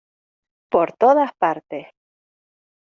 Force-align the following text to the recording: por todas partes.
por 0.71 0.87
todas 0.97 1.31
partes. 1.37 1.85